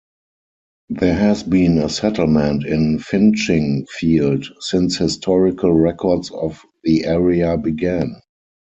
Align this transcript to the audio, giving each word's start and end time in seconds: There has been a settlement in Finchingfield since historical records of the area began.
There 0.89 1.13
has 1.13 1.43
been 1.43 1.77
a 1.77 1.87
settlement 1.87 2.65
in 2.65 2.97
Finchingfield 2.97 4.47
since 4.59 4.97
historical 4.97 5.73
records 5.73 6.31
of 6.31 6.59
the 6.83 7.05
area 7.05 7.55
began. 7.55 8.15